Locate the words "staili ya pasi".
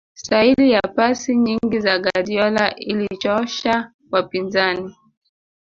0.13-1.35